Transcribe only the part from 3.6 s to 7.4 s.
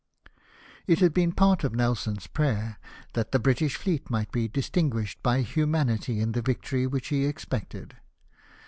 fleet might be distinguished by humanity in the victory which he